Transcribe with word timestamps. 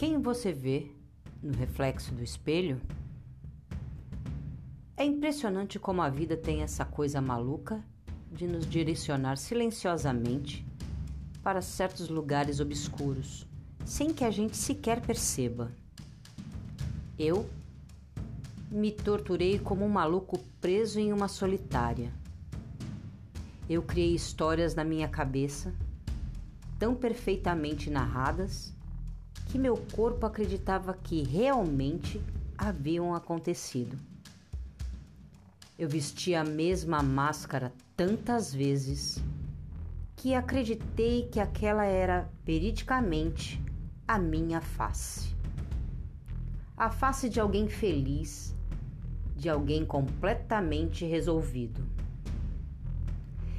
Quem 0.00 0.18
você 0.18 0.50
vê 0.50 0.90
no 1.42 1.52
reflexo 1.52 2.14
do 2.14 2.22
espelho? 2.22 2.80
É 4.96 5.04
impressionante 5.04 5.78
como 5.78 6.00
a 6.00 6.08
vida 6.08 6.38
tem 6.38 6.62
essa 6.62 6.86
coisa 6.86 7.20
maluca 7.20 7.84
de 8.32 8.46
nos 8.46 8.66
direcionar 8.66 9.36
silenciosamente 9.36 10.66
para 11.42 11.60
certos 11.60 12.08
lugares 12.08 12.60
obscuros, 12.60 13.46
sem 13.84 14.14
que 14.14 14.24
a 14.24 14.30
gente 14.30 14.56
sequer 14.56 15.02
perceba. 15.02 15.70
Eu 17.18 17.46
me 18.70 18.90
torturei 18.92 19.58
como 19.58 19.84
um 19.84 19.90
maluco 19.90 20.38
preso 20.62 20.98
em 20.98 21.12
uma 21.12 21.28
solitária. 21.28 22.10
Eu 23.68 23.82
criei 23.82 24.14
histórias 24.14 24.74
na 24.74 24.82
minha 24.82 25.08
cabeça, 25.08 25.74
tão 26.78 26.94
perfeitamente 26.94 27.90
narradas, 27.90 28.74
que 29.50 29.58
meu 29.58 29.76
corpo 29.76 30.26
acreditava 30.26 30.94
que 30.94 31.24
realmente 31.24 32.22
haviam 32.56 33.14
acontecido. 33.14 33.98
Eu 35.76 35.88
vesti 35.88 36.36
a 36.36 36.44
mesma 36.44 37.02
máscara 37.02 37.72
tantas 37.96 38.54
vezes 38.54 39.18
que 40.14 40.34
acreditei 40.34 41.26
que 41.28 41.40
aquela 41.40 41.84
era 41.84 42.30
veridicamente 42.44 43.60
a 44.06 44.18
minha 44.18 44.60
face. 44.60 45.34
A 46.76 46.90
face 46.90 47.28
de 47.28 47.40
alguém 47.40 47.68
feliz, 47.68 48.54
de 49.36 49.48
alguém 49.48 49.84
completamente 49.84 51.04
resolvido. 51.04 51.82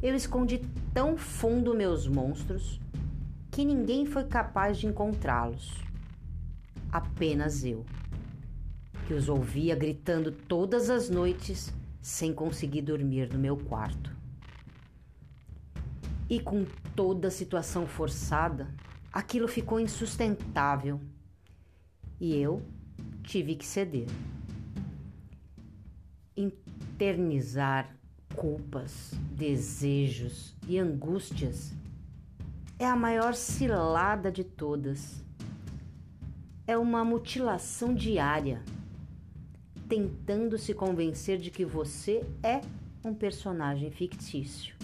Eu 0.00 0.14
escondi 0.14 0.60
tão 0.94 1.16
fundo 1.16 1.74
meus 1.74 2.06
monstros 2.06 2.81
que 3.52 3.66
ninguém 3.66 4.06
foi 4.06 4.24
capaz 4.24 4.78
de 4.78 4.86
encontrá-los. 4.86 5.84
Apenas 6.90 7.62
eu, 7.62 7.84
que 9.06 9.12
os 9.12 9.28
ouvia 9.28 9.76
gritando 9.76 10.32
todas 10.32 10.88
as 10.88 11.10
noites 11.10 11.70
sem 12.00 12.32
conseguir 12.32 12.80
dormir 12.80 13.30
no 13.30 13.38
meu 13.38 13.58
quarto. 13.58 14.10
E 16.30 16.40
com 16.40 16.64
toda 16.96 17.28
a 17.28 17.30
situação 17.30 17.86
forçada, 17.86 18.74
aquilo 19.12 19.46
ficou 19.46 19.78
insustentável 19.78 20.98
e 22.18 22.34
eu 22.34 22.62
tive 23.22 23.54
que 23.54 23.66
ceder 23.66 24.06
internizar 26.34 27.94
culpas, 28.34 29.10
desejos 29.36 30.56
e 30.66 30.78
angústias 30.78 31.74
é 32.82 32.86
a 32.86 32.96
maior 32.96 33.32
cilada 33.34 34.30
de 34.30 34.42
todas. 34.42 35.24
É 36.66 36.76
uma 36.76 37.04
mutilação 37.04 37.94
diária, 37.94 38.60
tentando 39.88 40.58
se 40.58 40.74
convencer 40.74 41.38
de 41.38 41.48
que 41.48 41.64
você 41.64 42.26
é 42.42 42.60
um 43.04 43.14
personagem 43.14 43.88
fictício. 43.92 44.74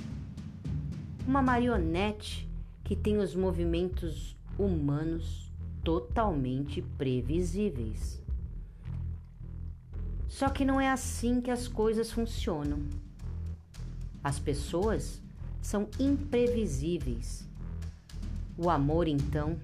Uma 1.26 1.42
marionete 1.42 2.48
que 2.84 2.94
tem 2.94 3.18
os 3.18 3.34
movimentos 3.34 4.36
humanos 4.56 5.52
totalmente 5.82 6.80
previsíveis. 6.96 8.22
Só 10.28 10.48
que 10.50 10.64
não 10.64 10.80
é 10.80 10.88
assim 10.88 11.40
que 11.40 11.50
as 11.50 11.66
coisas 11.66 12.12
funcionam. 12.12 12.78
As 14.22 14.38
pessoas 14.38 15.20
são 15.60 15.88
imprevisíveis. 15.98 17.47
O 18.58 18.68
amor, 18.68 19.06
então. 19.06 19.56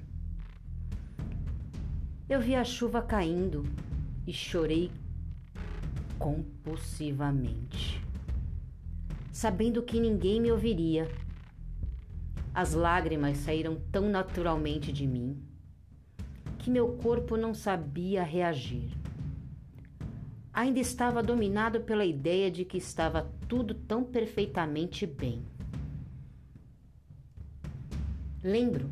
Eu 2.28 2.40
vi 2.40 2.54
a 2.54 2.64
chuva 2.64 3.02
caindo 3.02 3.66
e 4.26 4.32
chorei 4.32 4.90
compulsivamente, 6.18 8.00
sabendo 9.32 9.82
que 9.82 9.98
ninguém 9.98 10.40
me 10.40 10.50
ouviria. 10.50 11.10
As 12.54 12.72
lágrimas 12.72 13.38
saíram 13.38 13.76
tão 13.90 14.08
naturalmente 14.08 14.92
de 14.92 15.06
mim 15.06 15.42
que 16.58 16.70
meu 16.70 16.96
corpo 16.96 17.36
não 17.36 17.52
sabia 17.52 18.22
reagir 18.22 18.90
ainda 20.54 20.78
estava 20.78 21.20
dominado 21.20 21.80
pela 21.80 22.04
ideia 22.04 22.48
de 22.48 22.64
que 22.64 22.78
estava 22.78 23.28
tudo 23.48 23.74
tão 23.74 24.04
perfeitamente 24.04 25.04
bem. 25.04 25.44
Lembro 28.44 28.90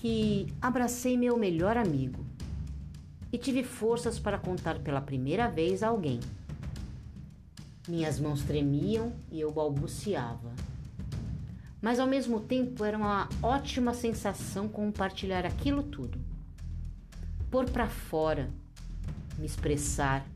que 0.00 0.46
abracei 0.62 1.14
meu 1.14 1.36
melhor 1.36 1.76
amigo 1.76 2.24
e 3.30 3.36
tive 3.36 3.62
forças 3.62 4.18
para 4.18 4.38
contar 4.38 4.78
pela 4.78 5.02
primeira 5.02 5.46
vez 5.46 5.82
a 5.82 5.88
alguém. 5.88 6.20
Minhas 7.86 8.18
mãos 8.18 8.42
tremiam 8.44 9.12
e 9.30 9.38
eu 9.38 9.52
balbuciava. 9.52 10.54
Mas 11.82 12.00
ao 12.00 12.06
mesmo 12.06 12.40
tempo 12.40 12.82
era 12.82 12.96
uma 12.96 13.28
ótima 13.42 13.92
sensação 13.92 14.66
compartilhar 14.68 15.44
aquilo 15.44 15.82
tudo. 15.82 16.18
Pôr 17.50 17.68
para 17.68 17.86
fora, 17.86 18.48
me 19.36 19.44
expressar, 19.44 20.26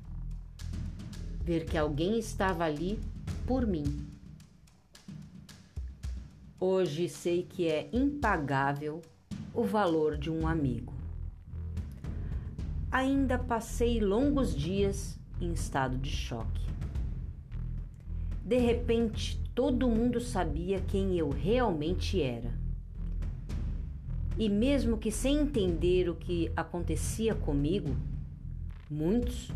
ver 1.42 1.64
que 1.64 1.78
alguém 1.78 2.19
estava 2.19 2.64
ali 2.64 3.00
por 3.47 3.66
mim. 3.66 4.09
Hoje 6.62 7.09
sei 7.09 7.43
que 7.43 7.66
é 7.69 7.88
impagável 7.91 9.00
o 9.54 9.65
valor 9.65 10.19
de 10.19 10.31
um 10.31 10.47
amigo. 10.47 10.93
Ainda 12.93 13.38
passei 13.38 13.98
longos 13.98 14.54
dias 14.54 15.19
em 15.41 15.54
estado 15.54 15.97
de 15.97 16.10
choque. 16.10 16.60
De 18.44 18.59
repente, 18.59 19.41
todo 19.54 19.88
mundo 19.88 20.20
sabia 20.20 20.82
quem 20.82 21.16
eu 21.16 21.31
realmente 21.31 22.20
era. 22.20 22.53
E 24.37 24.47
mesmo 24.50 24.99
que 24.99 25.10
sem 25.10 25.38
entender 25.38 26.10
o 26.10 26.15
que 26.15 26.53
acontecia 26.54 27.34
comigo, 27.34 27.97
muitos 28.91 29.50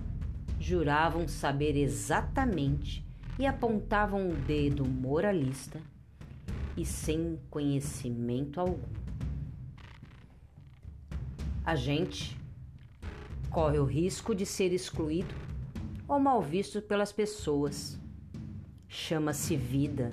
juravam 0.59 1.28
saber 1.28 1.76
exatamente 1.76 3.04
e 3.38 3.44
apontavam 3.44 4.31
um 4.31 4.34
dedo 4.47 4.87
moralista 4.88 5.78
e 6.77 6.85
sem 6.85 7.39
conhecimento 7.51 8.61
algum. 8.61 8.83
A 11.65 11.75
gente 11.75 12.39
corre 13.51 13.79
o 13.79 13.85
risco 13.85 14.35
de 14.35 14.45
ser 14.45 14.73
excluído 14.73 15.35
ou 16.07 16.19
mal 16.19 16.43
visto 16.43 16.83
pelas 16.83 17.12
pessoas. 17.12 17.99
Chama-se 18.89 19.57
vida. 19.57 20.11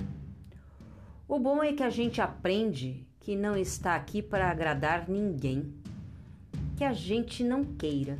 O 1.27 1.39
bom 1.39 1.63
é 1.63 1.73
que 1.73 1.83
a 1.83 1.89
gente 1.89 2.21
aprende 2.21 3.07
que 3.19 3.35
não 3.35 3.55
está 3.55 3.95
aqui 3.95 4.21
para 4.21 4.49
agradar 4.49 5.09
ninguém, 5.09 5.73
que 6.77 6.83
a 6.83 6.93
gente 6.93 7.43
não 7.43 7.63
queira 7.63 8.19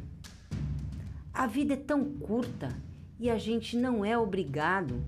a 1.34 1.48
vida 1.48 1.74
é 1.74 1.78
tão 1.78 2.04
curta 2.04 2.70
e 3.18 3.30
a 3.30 3.38
gente 3.38 3.78
não 3.78 4.04
é 4.04 4.18
obrigado 4.18 5.02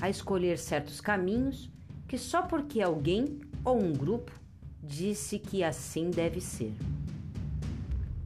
a 0.00 0.08
escolher 0.08 0.58
certos 0.58 1.00
caminhos 1.00 1.70
que 2.10 2.18
só 2.18 2.42
porque 2.42 2.82
alguém 2.82 3.38
ou 3.64 3.80
um 3.80 3.92
grupo 3.92 4.32
disse 4.82 5.38
que 5.38 5.62
assim 5.62 6.10
deve 6.10 6.40
ser. 6.40 6.74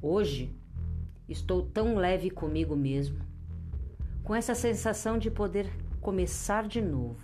Hoje 0.01 0.51
estou 1.29 1.61
tão 1.61 1.95
leve 1.95 2.31
comigo 2.31 2.75
mesmo, 2.75 3.19
com 4.23 4.35
essa 4.35 4.55
sensação 4.55 5.19
de 5.19 5.31
poder 5.31 5.71
começar 6.01 6.67
de 6.67 6.81
novo, 6.81 7.23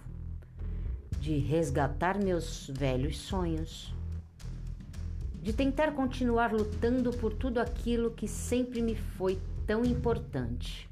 de 1.19 1.39
resgatar 1.39 2.23
meus 2.23 2.71
velhos 2.75 3.17
sonhos, 3.17 3.95
de 5.43 5.55
tentar 5.55 5.93
continuar 5.93 6.53
lutando 6.53 7.11
por 7.11 7.33
tudo 7.33 7.59
aquilo 7.59 8.11
que 8.11 8.29
sempre 8.29 8.83
me 8.83 8.95
foi 8.95 9.41
tão 9.67 9.83
importante 9.83 10.91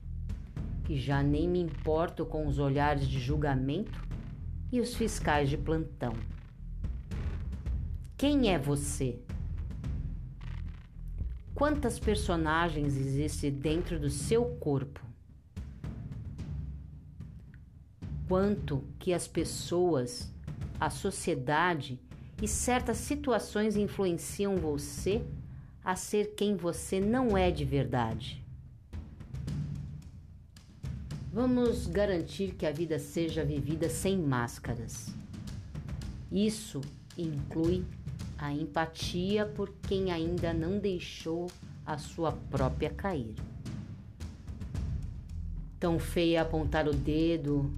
que 0.84 0.98
já 0.98 1.22
nem 1.22 1.46
me 1.46 1.60
importo 1.60 2.24
com 2.24 2.46
os 2.46 2.58
olhares 2.58 3.06
de 3.06 3.20
julgamento 3.20 4.08
e 4.70 4.80
os 4.80 4.94
fiscais 4.94 5.48
de 5.48 5.56
plantão. 5.56 6.14
Quem 8.16 8.52
é 8.52 8.58
você? 8.58 9.18
Quantas 11.54 11.98
personagens 11.98 12.96
existem 12.96 13.50
dentro 13.50 13.98
do 13.98 14.10
seu 14.10 14.44
corpo? 14.56 15.00
Quanto 18.28 18.84
que 18.98 19.12
as 19.12 19.26
pessoas, 19.26 20.32
a 20.78 20.90
sociedade 20.90 21.98
e 22.42 22.46
certas 22.46 22.98
situações 22.98 23.76
influenciam 23.76 24.56
você 24.56 25.24
a 25.82 25.96
ser 25.96 26.34
quem 26.36 26.56
você 26.56 27.00
não 27.00 27.36
é 27.36 27.50
de 27.50 27.64
verdade? 27.64 28.44
Vamos 31.40 31.86
garantir 31.86 32.56
que 32.56 32.66
a 32.66 32.72
vida 32.72 32.98
seja 32.98 33.44
vivida 33.44 33.88
sem 33.88 34.18
máscaras. 34.18 35.14
Isso 36.32 36.80
inclui 37.16 37.84
a 38.36 38.52
empatia 38.52 39.46
por 39.46 39.72
quem 39.86 40.10
ainda 40.10 40.52
não 40.52 40.80
deixou 40.80 41.48
a 41.86 41.96
sua 41.96 42.32
própria 42.32 42.90
cair. 42.90 43.36
Tão 45.78 46.00
feia 46.00 46.42
apontar 46.42 46.88
o 46.88 46.92
dedo 46.92 47.72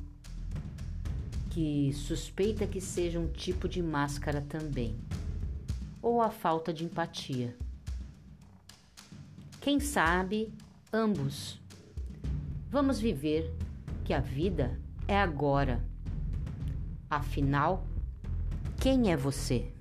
que 1.51 1.93
suspeita 1.93 2.67
que 2.67 2.81
seja 2.81 3.21
um 3.21 3.29
tipo 3.29 3.69
de 3.69 3.83
máscara 3.83 4.41
também, 4.41 4.97
ou 6.01 6.23
a 6.23 6.31
falta 6.31 6.73
de 6.73 6.87
empatia. 6.87 7.55
Quem 9.61 9.79
sabe, 9.79 10.51
ambos. 10.91 11.61
Vamos 12.71 13.01
viver 13.01 13.53
que 14.05 14.15
a 14.15 14.21
vida 14.21 14.79
é 15.09 15.19
agora. 15.19 15.85
Afinal, 17.11 17.85
quem 18.81 19.11
é 19.11 19.17
você? 19.17 19.73